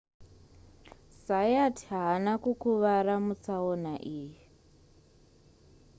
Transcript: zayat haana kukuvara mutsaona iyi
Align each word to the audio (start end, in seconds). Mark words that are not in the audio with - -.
zayat 1.25 1.77
haana 1.89 2.31
kukuvara 2.43 3.15
mutsaona 3.25 3.93
iyi 4.15 4.33